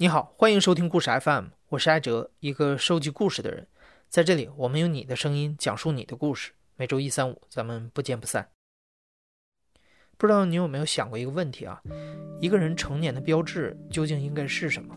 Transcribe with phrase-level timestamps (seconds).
[0.00, 3.66] 你好，欢迎收听故事 FM，我是艾哲，一个收集故事的人。
[4.08, 6.52] 在这里，我们用你的声音讲述你的故事。
[6.74, 8.48] 每周一、三、五，咱们不见不散。
[10.16, 11.82] 不知道你有没有想过一个问题啊？
[12.40, 14.96] 一个人成年的标志究竟应该是什么？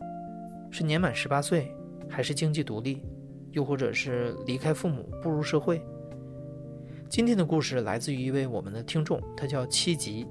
[0.72, 1.70] 是年满十八岁，
[2.10, 3.04] 还是经济独立，
[3.52, 5.86] 又或者是离开父母步入社会？
[7.10, 10.26] 今天的故事来自于一位我们的听众，他叫七吉。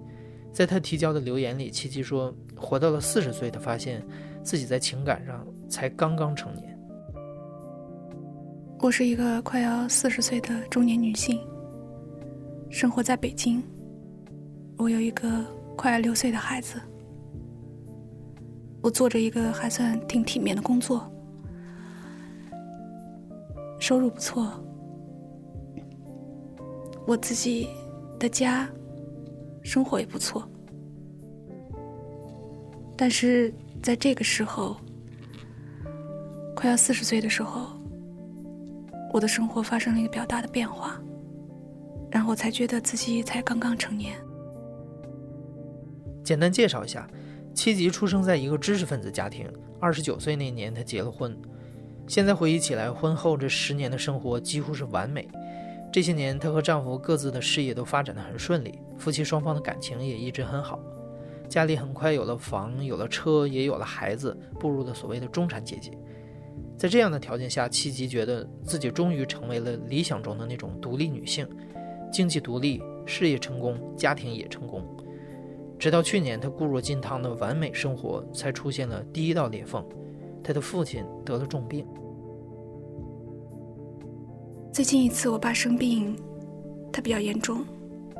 [0.50, 4.02] 在他提交的留言里，七吉说：“活到了四十岁，他发现。”
[4.42, 6.78] 自己在情感上才刚刚成年。
[8.80, 11.38] 我是一个快要四十岁的中年女性，
[12.68, 13.62] 生活在北京。
[14.76, 15.44] 我有一个
[15.76, 16.80] 快要六岁的孩子。
[18.82, 21.08] 我做着一个还算挺体面的工作，
[23.78, 24.52] 收入不错。
[27.06, 27.68] 我自己
[28.18, 28.68] 的家
[29.62, 30.42] 生活也不错，
[32.96, 33.54] 但是。
[33.82, 34.76] 在这个时候，
[36.54, 37.76] 快要四十岁的时候，
[39.12, 41.02] 我的生活发生了一个比较大的变化，
[42.08, 44.14] 然后才觉得自己才刚刚成年。
[46.22, 47.08] 简单介绍一下，
[47.52, 51.36] 七吉出生在一个知识分子家庭，二十九岁那年他结了婚。
[52.06, 55.28] 现在回忆起来，婚后这十年的生活几乎是完美。
[55.92, 60.78] 这些年，她和丈夫各自的事业都发展的很顺利，夫妻双方的感情也一直很好。
[61.52, 65.92] 家里很快有了房，有了车，也有了孩子，步入了所谓的中产阶级。
[66.78, 71.46] 在这样的条件下，七吉觉得自己终于成为了理想中的那种独立女性，
[72.10, 74.82] 经济独立，事业成功，家庭也成功。
[75.78, 79.84] 直到去年，她固若金汤的完美生活才出现了第一道裂缝，
[80.42, 81.86] 她的父亲得了重病。
[84.72, 86.16] 最近一次我爸生病，
[86.90, 87.62] 他比较严重，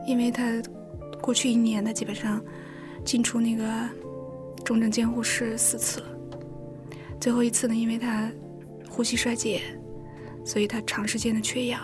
[0.06, 0.62] 因为他
[1.22, 2.38] 过去一年他基本上。
[3.04, 3.64] 进出那个
[4.64, 6.06] 重症监护室四次了，
[7.20, 8.30] 最后一次呢，因为他
[8.88, 9.60] 呼吸衰竭，
[10.44, 11.80] 所以他长时间的缺氧，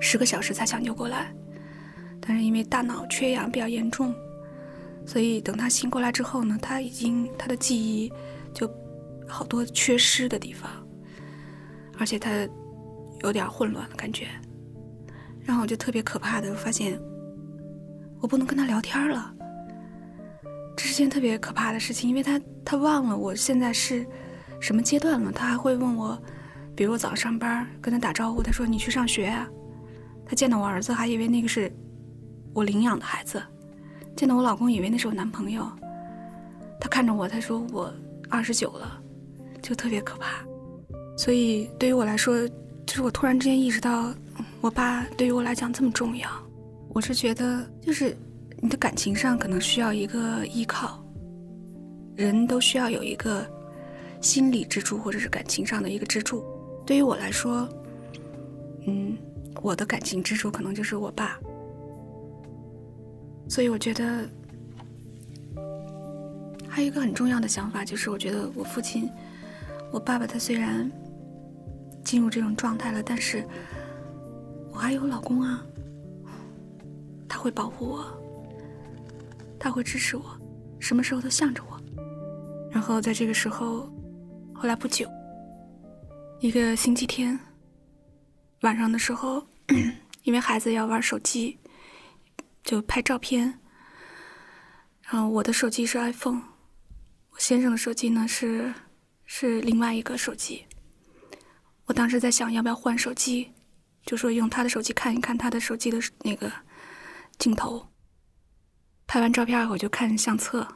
[0.00, 1.34] 十个小时才抢救过来。
[2.20, 4.14] 但是因为大脑缺氧比较严重，
[5.06, 8.10] 所以等他醒过来之后呢，他已经他的记忆
[8.54, 8.66] 就
[9.28, 10.70] 好多缺失的地方，
[11.98, 12.48] 而且他
[13.22, 14.26] 有点混乱的感觉，
[15.42, 16.98] 然后我就特别可怕的发现，
[18.20, 19.33] 我不能跟他聊天了。
[20.76, 24.04] 这是件特别可怕的事情，因为他他忘了我现在是
[24.60, 25.30] 什么阶段了。
[25.30, 26.20] 他还会问我，
[26.74, 29.48] 比如我早上上班跟他打招呼，他说你去上学啊。
[30.26, 31.72] 他见到我儿子还以为那个是
[32.52, 33.40] 我领养的孩子，
[34.16, 35.70] 见到我老公以为那是我男朋友。
[36.80, 37.92] 他看着我，他说我
[38.28, 39.00] 二十九了，
[39.62, 40.44] 就特别可怕。
[41.16, 42.48] 所以对于我来说，
[42.84, 44.12] 就是我突然之间意识到，
[44.60, 46.28] 我爸对于我来讲这么重要。
[46.88, 48.16] 我是觉得就是。
[48.64, 50.98] 你的感情上可能需要一个依靠，
[52.16, 53.46] 人都需要有一个
[54.22, 56.42] 心理支柱或者是感情上的一个支柱。
[56.86, 57.68] 对于我来说，
[58.86, 59.18] 嗯，
[59.60, 61.38] 我的感情支柱可能就是我爸。
[63.50, 64.26] 所以我觉得
[66.66, 69.10] 还有一个很重要的想法，就是我觉得我父亲，
[69.92, 70.90] 我爸爸他虽然
[72.02, 73.46] 进入这种状态了，但是
[74.72, 75.62] 我还有老公啊，
[77.28, 78.23] 他会保护我。
[79.64, 80.38] 他会支持我，
[80.78, 81.80] 什么时候都向着我。
[82.70, 83.90] 然后在这个时候，
[84.52, 85.08] 后来不久，
[86.40, 87.40] 一个星期天
[88.60, 89.42] 晚上的时候，
[90.24, 91.58] 因为孩子要玩手机，
[92.62, 93.58] 就拍照片。
[95.00, 96.42] 然后我的手机是 iPhone，
[97.30, 98.70] 我先生的手机呢是
[99.24, 100.62] 是另外一个手机。
[101.86, 103.50] 我当时在想要不要换手机，
[104.04, 106.52] 就说用他的手机看一看他的手机的那个
[107.38, 107.82] 镜头。
[109.06, 110.66] 拍完照片，我就看相册，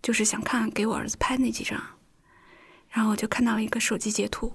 [0.00, 1.82] 就是想看给我儿子拍那几张，
[2.88, 4.52] 然后我就看到了一个手机截图。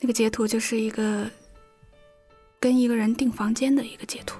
[0.00, 1.30] 那个截图就是一个
[2.58, 4.38] 跟一个人订房间的一个截图，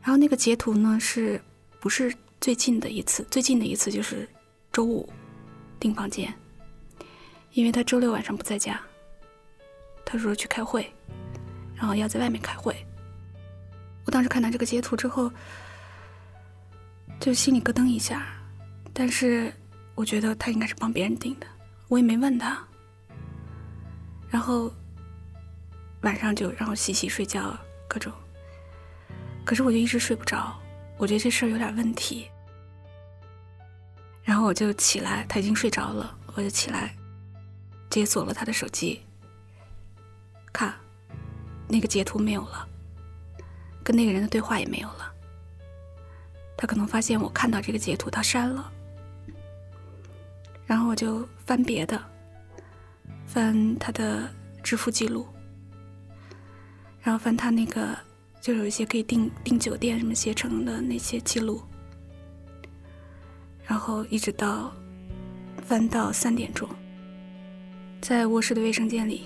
[0.00, 1.42] 然后那个截图呢是
[1.80, 3.26] 不是最近的一次？
[3.30, 4.28] 最近的一次就是
[4.72, 5.08] 周五
[5.80, 6.32] 订房间，
[7.52, 8.80] 因为他周六晚上不在家，
[10.04, 10.92] 他说去开会，
[11.74, 12.76] 然后要在外面开会。
[14.04, 15.32] 我当时看到这个截图之后。
[17.20, 18.26] 就心里咯噔一下，
[18.92, 19.52] 但是
[19.94, 21.46] 我觉得他应该是帮别人订的，
[21.88, 22.58] 我也没问他。
[24.30, 24.72] 然后
[26.02, 28.12] 晚上就让我洗洗睡觉，各种。
[29.44, 30.56] 可是我就一直睡不着，
[30.96, 32.28] 我觉得这事儿有点问题。
[34.22, 36.94] 然后我就起来，他已经睡着了，我就起来
[37.90, 39.02] 解锁了他的手机，
[40.52, 40.74] 看
[41.66, 42.68] 那个截图没有了，
[43.82, 45.14] 跟那个人的对话也没有了。
[46.58, 48.70] 他可能发现我看到这个截图，他删了。
[50.66, 51.98] 然后我就翻别的，
[53.26, 54.28] 翻他的
[54.62, 55.26] 支付记录，
[57.00, 57.96] 然后翻他那个
[58.40, 61.62] 就有一些可以订订酒店什么携程的那些记录，
[63.64, 64.70] 然后一直到
[65.64, 66.68] 翻到三点钟，
[68.00, 69.22] 在卧室的卫生间里，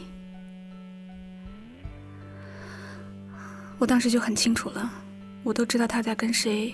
[3.78, 4.92] 我当时就很清楚了，
[5.42, 6.72] 我都知道他在跟谁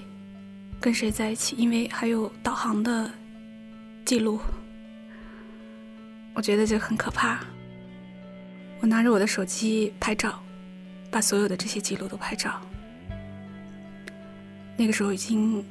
[0.80, 3.10] 跟谁在一起，因为还有导航的
[4.04, 4.40] 记录。
[6.34, 7.40] 我觉得这很可怕。
[8.80, 10.40] 我拿着我的手机拍照，
[11.10, 12.60] 把所有的这些记录都拍照。
[14.76, 15.64] 那个时候已经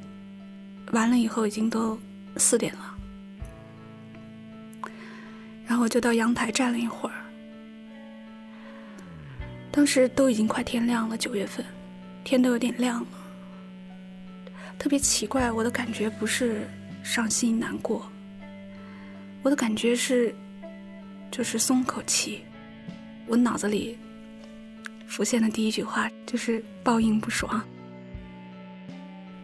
[0.92, 1.98] 完了，以后已经都
[2.36, 2.94] 四点了，
[5.66, 7.14] 然后我就到阳台站了一会儿。
[9.72, 11.64] 当时都已经快天亮了，九月份，
[12.24, 13.06] 天都有点亮了。
[14.78, 16.68] 特别奇怪，我的感觉不是
[17.02, 18.10] 伤心难过，
[19.42, 20.34] 我的感觉是。
[21.30, 22.40] 就是松口气，
[23.26, 23.98] 我脑子里
[25.06, 27.62] 浮现的第一句话就是报应不爽。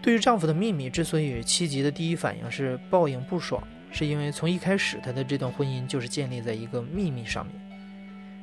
[0.01, 7.55] 对于丈夫的秘密，之所以七吉的第一反应是报应不爽，是因为从一开始，他的这段婚姻就是建立在一个秘密上面。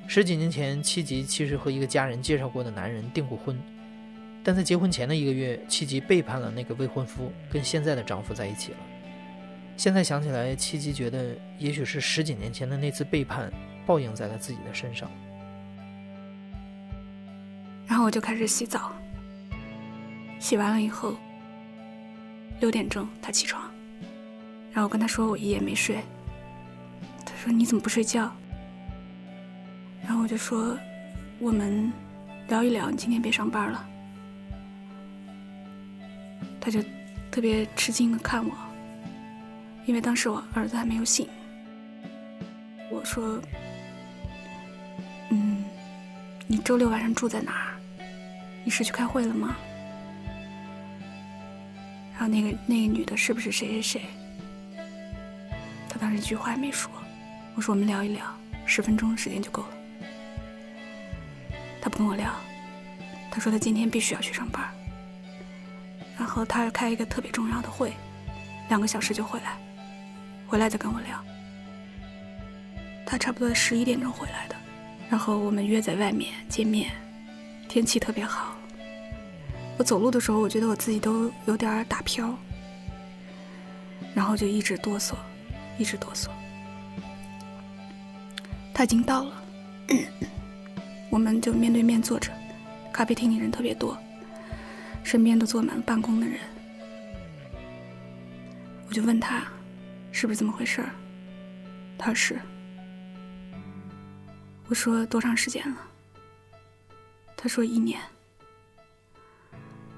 [0.08, 3.60] 十几年前，七吉其实和一个家人介绍过的男人订过婚，
[4.44, 8.78] 但在结婚前的一个月，七吉背叛了那个未婚夫，跟现在的丈夫在一起了。
[9.78, 13.52] 现在想起来，七吉觉得也许是十几年前的那次背叛
[13.86, 15.10] 报应在了自己的身上。
[17.88, 18.92] 然后我就开始洗澡，
[20.40, 21.16] 洗完了以后，
[22.60, 23.64] 六点钟他起床，
[24.72, 25.98] 然后我跟他说我一夜没睡，
[27.26, 28.32] 他说你怎么不睡觉？
[30.04, 30.78] 然后我就说
[31.40, 31.92] 我们
[32.48, 33.88] 聊一聊，你今天别上班了。
[36.62, 36.82] 他就
[37.30, 38.56] 特别吃惊的看我。
[39.86, 41.28] 因为当时我儿子还没有醒，
[42.92, 43.42] 我说
[45.32, 45.66] ：“嗯，
[46.46, 47.74] 你周六晚上住在哪儿？
[48.64, 49.56] 你是去开会了吗？”
[52.14, 54.02] 然后那个那个女的是不是谁谁谁？
[55.90, 56.92] 他当时一句话也没说。
[57.56, 58.24] 我说：“我们聊一聊，
[58.68, 59.70] 十分钟时间就够了。”
[61.82, 62.32] 他不跟我聊，
[63.32, 64.64] 他说他今天必须要去上班，
[66.32, 67.92] 和他开一个特别重要的会，
[68.70, 69.58] 两个小时就回来。
[70.48, 71.22] 回来再跟我聊。
[73.06, 74.56] 他差不多十一点钟回来的，
[75.10, 76.90] 然后我们约在外面见面，
[77.68, 78.56] 天气特别好。
[79.78, 82.34] 我走路的时候，我觉得我自己都有点打飘，
[84.14, 85.16] 然后就一直哆嗦，
[85.78, 86.30] 一直哆嗦。
[88.74, 89.34] 他已经到了，
[91.10, 92.32] 我们就面对面坐着，
[92.94, 93.98] 咖啡厅里人特别多，
[95.04, 96.40] 身边都坐满了办公的人。
[98.88, 99.44] 我就问他。
[100.14, 100.90] 是不是这么回事儿？
[101.98, 102.40] 他说是。
[104.68, 105.78] 我说多长时间了？
[107.38, 107.98] 他说一年。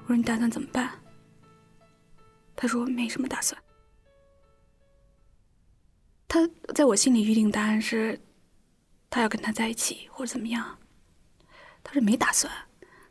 [0.04, 0.88] 我说你打算怎么办？
[2.54, 3.60] 他说没什么打算。
[6.28, 8.20] 他在我心里预定答案是，
[9.10, 10.78] 他要跟他在一起或者怎么样。
[11.82, 12.50] 他说没打算，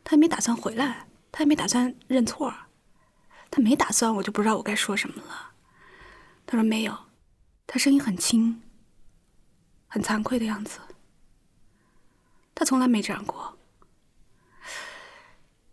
[0.02, 2.54] 他也没打算回来，他也没打算认错，
[3.50, 5.50] 他没打算，我就不知道我该说什么了。
[6.46, 6.96] 他说没有，
[7.66, 8.62] 他声音很轻，
[9.88, 10.78] 很惭愧的样子。
[12.54, 13.58] 他从来没这样过。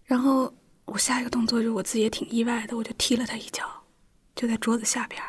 [0.04, 0.52] 然后
[0.86, 3.84] 我下一个动作就我自己也挺意外的，我就踢了他一脚，
[4.34, 5.22] 就在桌子下边，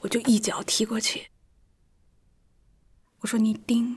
[0.00, 1.26] 我就一脚踢过去。
[3.20, 3.96] 我说：“你订，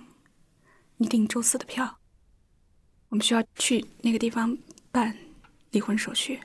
[0.96, 2.00] 你订周四的票，
[3.10, 4.58] 我们需要去那个地方
[4.93, 5.17] 办
[5.74, 6.39] 离婚手续。”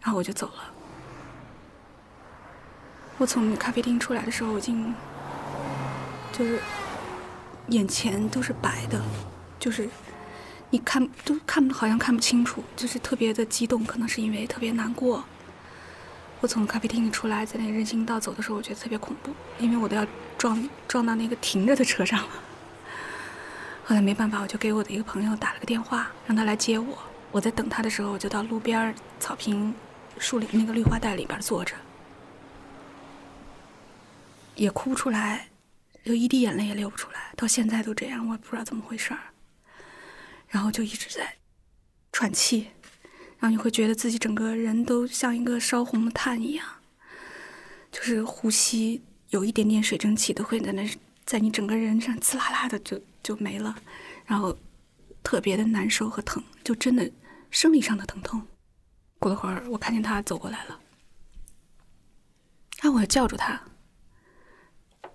[0.00, 0.72] 然后我就走了。
[3.18, 4.94] 我从咖啡厅出来的时候，我已经
[6.32, 6.60] 就是
[7.70, 9.02] 眼前都是白的，
[9.58, 9.88] 就是
[10.70, 15.24] 你看都看不好像看不清楚，就是特别的激动，可能是因为特别难过。
[16.40, 22.28] 我从咖啡厅里出来，在那人行道走的时候，我觉得特别恐怖，因为我都要撞撞到那个停着的车上了。
[23.86, 26.98] 后来没办法，我就给我的一个朋友打了个电话，让他来接我。
[27.32, 29.74] 我在等他的时候，我就到路边草坪、
[30.18, 31.74] 树林那个绿化带里边坐着。
[34.54, 35.48] 也哭不出来，
[36.02, 39.20] 就一滴眼泪也流不出来，到现在都这样，我也不知道怎么回事儿。
[40.48, 41.34] 然后就一直在
[42.10, 42.68] 喘气，
[43.38, 46.66] 然后你会觉得自己整个人都像一个烧红的炭一样，
[47.92, 50.88] 就是呼吸有一点点水蒸气都会在那，
[51.26, 53.76] 在你整个人上呲啦啦的就就没了，
[54.24, 54.56] 然后
[55.26, 57.10] 特别的难受和疼，就真的
[57.50, 58.40] 生理上的疼痛。
[59.18, 60.80] 过了会儿，我看见他走过来了，
[62.80, 63.60] 然后我叫住他。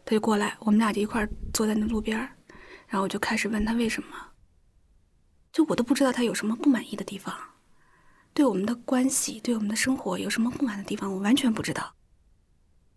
[0.04, 2.20] 他就过来，我们俩就一块坐在那路边，
[2.88, 4.10] 然后我就开始问他为什么，
[5.54, 7.34] 就我都不知道他有什么不满意的地方，
[8.34, 11.96] 对我们的关系，对我们的生活有什么不满的地方，我完全不知道。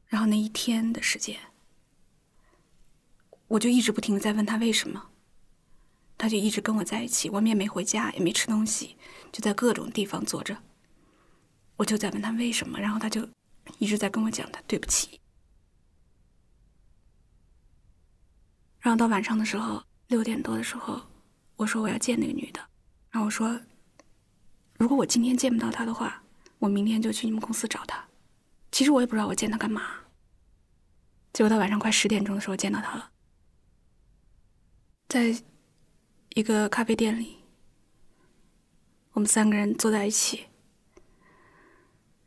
[0.06, 1.38] 然后那一天的时间，
[3.46, 5.10] 我就一直不停的在问他为什么，
[6.16, 8.96] 他就一直跟我在一起，我们也没回家，也没吃东西，
[9.32, 10.56] 就在各种地方坐着。
[11.76, 13.28] 我就在问他为什么，然后他就
[13.78, 15.20] 一直在跟我讲他对不起。
[18.80, 21.00] 然后到晚上的时候，六点多的时候，
[21.56, 22.60] 我说我要见那个女的，
[23.10, 23.60] 然后我说，
[24.78, 26.22] 如果我今天见不到她的话，
[26.58, 28.06] 我明天就去你们公司找她。
[28.70, 29.82] 其实我也不知道我见她干嘛。
[31.32, 33.10] 结果到晚上快十点钟的时候见到她了，
[35.08, 35.34] 在
[36.34, 37.36] 一个咖啡店里，
[39.12, 40.46] 我们三个人坐在一起。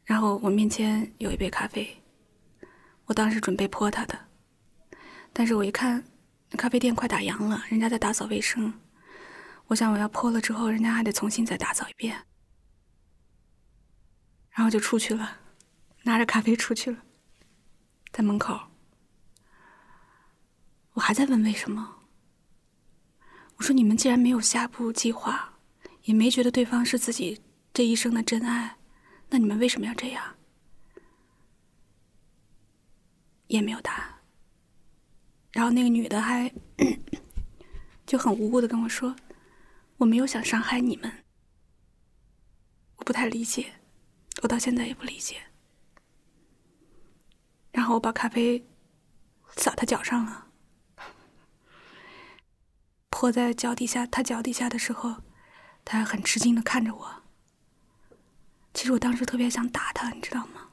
[0.05, 2.01] 然后我面前有一杯咖啡，
[3.03, 4.17] 我当时准备泼他的，
[5.33, 6.05] 但是我一看，
[6.51, 8.73] 咖啡店快打烊了，人家在打扫卫生，
[9.65, 12.25] 我想我要泼了之后，人家还得重新再打扫一遍，
[14.51, 15.39] 然后就出去了，
[16.03, 17.03] 拿着咖啡出去了，
[18.13, 18.57] 在门口，
[20.93, 21.96] 我还在问为什么，
[23.57, 25.59] 我说你们既然没有下步计划，
[26.03, 27.41] 也没觉得对方是自己
[27.73, 28.77] 这一生的真爱。
[29.29, 30.35] 那你们为什么要这样？
[33.47, 34.13] 也没有答案。
[35.51, 36.53] 然后那个女的还
[38.05, 39.15] 就很无辜的跟我说
[39.97, 41.23] ：“我没有想伤害你们。”
[42.97, 43.73] 我不太理解，
[44.43, 45.37] 我到现在也不理解。
[47.71, 48.65] 然后我把咖啡
[49.55, 50.46] 洒他脚上了，
[53.19, 55.15] 泼在脚底下，他脚底下的时候，
[55.83, 57.23] 他还很吃惊的看着我。
[58.75, 60.69] 其实我当时特别想打他，你知道吗？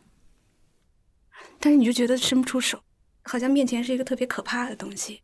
[1.58, 2.78] 但是你就觉得伸不出手，
[3.22, 5.22] 好像面前是一个特别可怕的东西，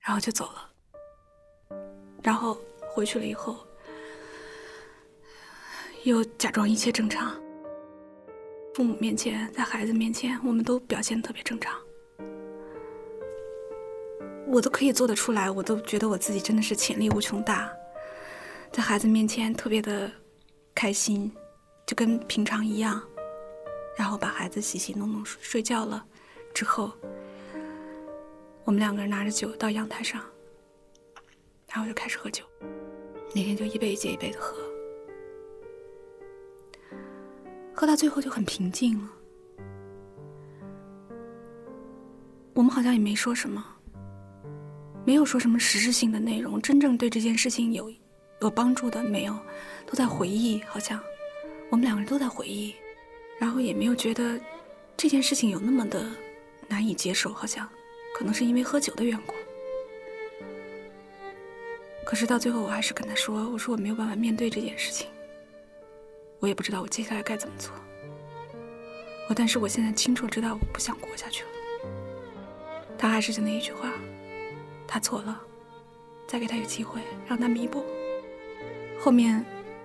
[0.00, 1.78] 然后就走了。
[2.22, 2.60] 然后
[2.92, 3.66] 回去了以后，
[6.04, 7.40] 又假装一切正常。
[8.74, 11.74] 父母面前，在孩子面前，我们都表现特别正常。
[14.50, 17.70] 我都可以做得出来，我都觉得我自己真的是潜力无穷大，
[18.72, 20.10] 在孩子面前特别的
[20.74, 21.32] 开心。
[21.86, 23.02] 就跟平常一样，
[23.96, 26.06] 然后把孩子洗洗弄弄睡睡觉了，
[26.54, 26.92] 之后，
[28.62, 30.22] 我们两个人拿着酒到阳台上，
[31.68, 32.44] 然后就开始喝酒。
[33.34, 34.56] 那天就一杯接一杯的喝，
[37.74, 39.10] 喝到最后就很平静了。
[42.54, 43.64] 我们好像也没说什么，
[45.04, 47.92] 没有说什么实质性的内容，真正对这件事情有
[48.40, 49.36] 有帮助的没有，
[49.86, 51.00] 都在回忆，好像。
[51.70, 52.74] 我们两个人都在回忆，
[53.38, 54.40] 然后也没有觉得
[54.96, 56.04] 这件事情有那么的
[56.66, 57.68] 难以接受，好像
[58.12, 59.34] 可能是因为喝酒的缘故。
[62.04, 65.06] 可是到最后，我还是跟他说：“我说我没有办法面对这件事情，
[66.40, 67.72] 我也不知道我接下来该怎么做。
[69.28, 71.50] 我但是我现在清楚知道我不想过下去了。”
[72.98, 73.92] 他还是就那一句话
[74.92, 75.40] ：“他错了，
[76.26, 77.84] 再给他一个机会，让他弥补。”
[79.00, 79.42] 后面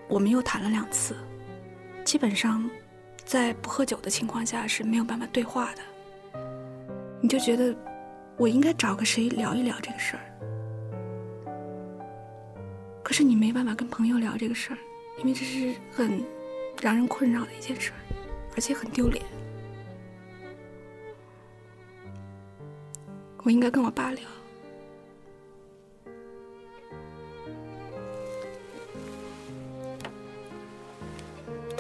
[0.08, 1.16] 我们又谈了两次。
[2.04, 2.68] 基本上，
[3.24, 5.82] 在不喝酒的情况下是没有办法对话的。
[7.22, 7.76] 你就觉得，
[8.36, 10.24] 我应该找个谁聊一聊这个事儿。
[13.04, 14.78] 可是你没办法跟朋友聊这个事儿，
[15.20, 16.24] 因为这是很
[16.82, 18.00] 让人困扰的一件事儿，
[18.56, 19.24] 而且很丢脸。
[23.44, 24.24] 我应该跟我爸聊。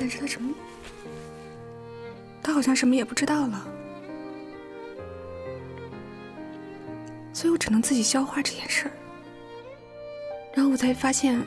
[0.05, 0.53] 但是他什么？
[2.43, 3.67] 他好像什么也不知道了，
[7.33, 8.91] 所以我只能自己消化这件事儿。
[10.53, 11.41] 然后我才发现，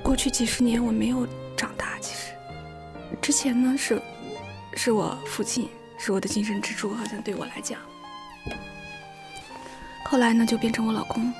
[0.00, 1.26] 过去几十年我没有
[1.56, 1.98] 长大。
[2.00, 2.32] 其实，
[3.20, 4.00] 之前呢是，
[4.76, 7.80] 是我父亲是我的精神支柱，好像对我来讲。
[10.04, 11.32] 后来呢就变成我老公，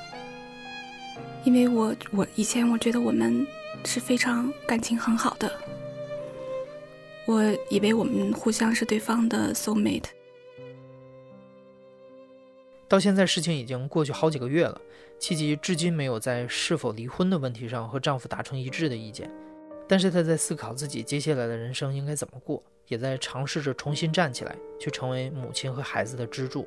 [1.45, 3.47] 因为我我以前我觉得我们
[3.85, 5.49] 是非常感情很好的。
[7.29, 10.09] 我以为我们互相是对方的 soul mate。
[12.89, 14.81] 到现在事情已经过去好几个月了，
[15.19, 19.31] 七吉至今没有在是否离婚的问题上和丈夫达成一致的意见，
[19.87, 26.67] 但是她在思考自己接下来的人生应该怎么过，也在尝试着重新站起来，去成为母亲和孩子的支柱。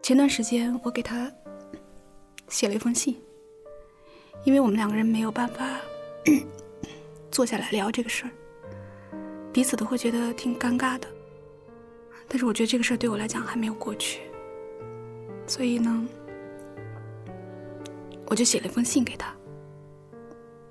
[0.00, 1.30] 前段时间我给他
[2.48, 3.20] 写了一封信，
[4.44, 5.78] 因为我们两个人没有办法
[7.30, 8.30] 坐下来聊这个事儿。
[9.56, 11.08] 彼此都会觉得挺尴尬的，
[12.28, 14.20] 但是我觉得这个事儿对我来讲还没有过去，
[15.46, 16.06] 所以呢，
[18.26, 19.34] 我就写了一封信给他，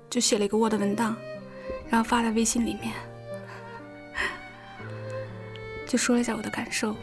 [0.08, 1.16] 就写了一个 Word 文档，
[1.88, 2.94] 然后发在微信里面，
[5.84, 6.94] 就说了一下我的感受。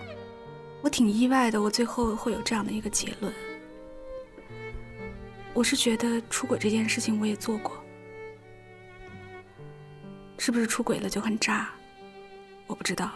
[0.81, 3.33] 我挺意外的，我最后会有这样的一个结论。
[5.53, 7.82] 我是觉得出轨这件事情我也做过，
[10.45, 11.69] 是不是出轨了就很渣？
[12.67, 13.09] 我不知道。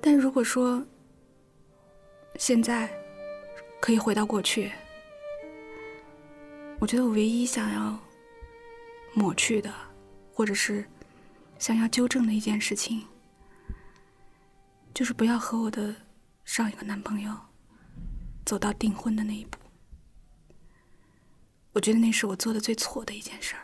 [0.00, 0.80] 但如果说
[2.36, 2.88] 现在
[3.80, 4.70] 可以回到过去，
[6.78, 7.98] 我觉得我唯一想要
[9.12, 9.74] 抹去的，
[10.32, 10.84] 或者是
[11.58, 13.04] 想要纠正的一件事情。
[14.94, 15.92] 就是不要和我的
[16.44, 17.36] 上一个男朋友
[18.46, 19.58] 走到订婚的那一步。
[21.72, 23.62] 我觉得那是我做的最错的一件事儿，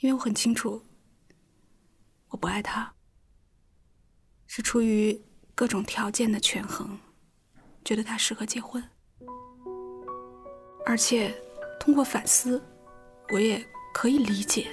[0.00, 0.82] 因为我很清楚，
[2.28, 2.90] 我不爱他，
[4.46, 5.22] 是出于
[5.54, 6.98] 各种条件的权衡，
[7.84, 8.82] 觉得他适合结婚，
[10.86, 11.34] 而且
[11.78, 12.62] 通过反思，
[13.30, 14.68] 我也可以理解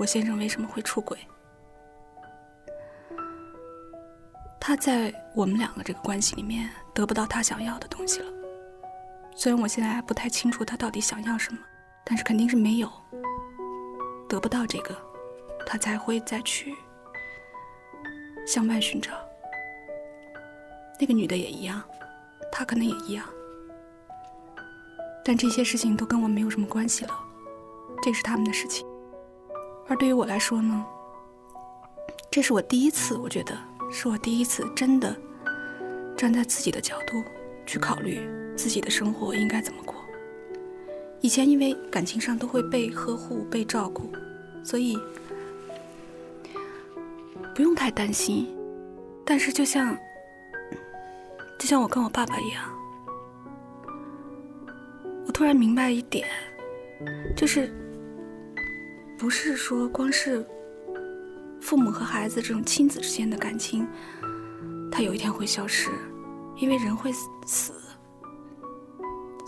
[0.00, 1.16] 我先生为什么会出轨。
[4.60, 8.32] 他在我们两个这个关系里面得不到他想要的东西了。
[9.36, 11.60] 虽然我现在还不太清楚他到底想要什么，
[12.04, 12.92] 但是肯定是没有
[14.28, 14.94] 得不到这个，
[15.66, 16.74] 他才会再去
[18.46, 19.12] 向外寻找。
[21.00, 21.82] 那个女的也一样，
[22.50, 23.24] 他可能也一样，
[25.24, 27.20] 但这些事情都跟我没有什么关系了，
[28.02, 28.86] 这是他们的事情。
[29.88, 30.86] 而对于我来说呢，
[32.30, 33.56] 这是我第一次，我觉得。
[33.88, 35.16] 是我第一次真的
[36.16, 37.22] 站在自己的角度
[37.64, 39.94] 去考虑自己的生活应该怎么过。
[41.20, 44.10] 以前因为感情上都会被呵护、被照顾，
[44.62, 44.98] 所以
[47.54, 48.46] 不用太担心。
[49.24, 49.96] 但是就像
[51.58, 52.70] 就像我跟我爸爸一样，
[55.26, 56.28] 我突然明白一点，
[57.36, 57.72] 就是
[59.18, 60.46] 不是说光是。
[61.58, 63.84] 父母和孩子这种亲子之间的感情，
[64.92, 65.90] 它有一天会消失，
[66.58, 67.10] 因为人会
[67.44, 67.72] 死。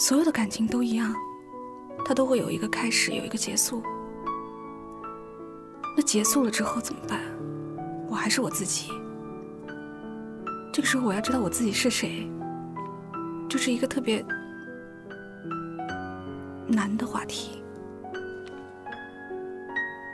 [0.00, 1.14] 所有的感情都一样，
[2.04, 3.82] 它都会有一个开始，有一个结束。
[5.96, 7.20] 那结束了之后怎么办？
[8.08, 8.90] 我还是我自己。
[10.72, 12.30] 这个时候我要知道我自己是谁，
[13.48, 14.24] 就是一个特别
[16.66, 17.62] 难的话题。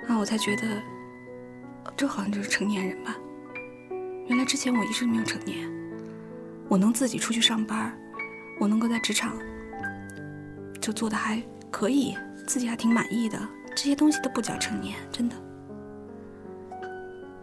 [0.09, 0.62] 那我才觉得。
[1.97, 3.14] 这好像就是成年人吧？
[4.27, 5.70] 原来之前我一直没有成年。
[6.68, 7.97] 我能自己出去上班，
[8.59, 9.38] 我能够在职场
[10.81, 11.40] 就做的还
[11.75, 13.37] 可以，自己还挺满意的。
[13.71, 15.35] 这些东西都不叫成年，真的。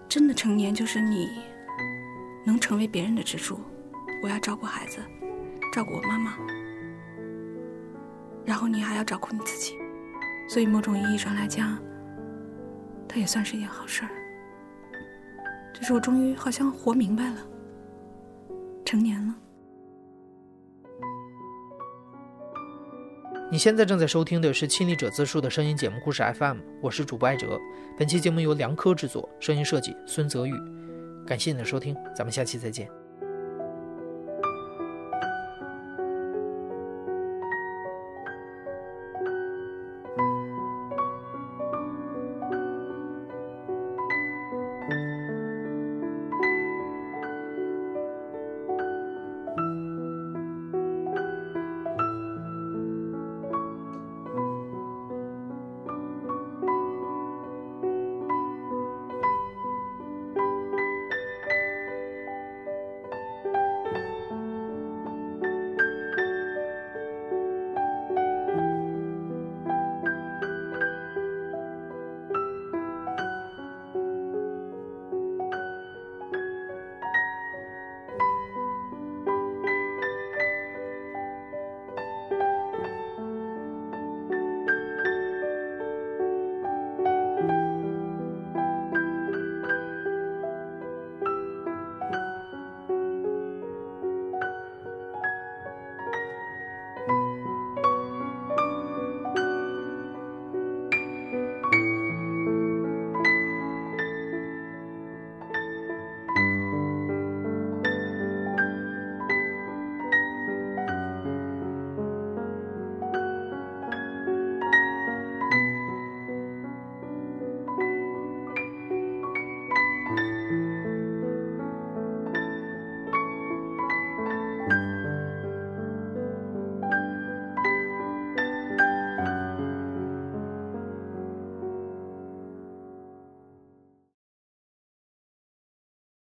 [0.07, 1.27] 真的成年就是你
[2.45, 3.59] 能成为别人的支柱。
[4.23, 4.99] 我要照顾孩子，
[5.73, 6.37] 照顾我妈妈，
[8.45, 9.77] 然后你还要照顾你自己。
[10.47, 11.77] 所以某种意义上来讲，
[13.09, 14.11] 它也算是一件好事儿。
[15.73, 17.41] 就是我终于好像活明白了，
[18.85, 19.35] 成年了。
[23.51, 27.59] 你现在正在收听的是《亲历者自述》的声音节目故事 FM，我是主播艾哲。
[27.99, 30.53] 本期节目由梁科制作，声音设计孙泽宇。
[31.27, 33.00] 感谢你的收听，咱们下期再见。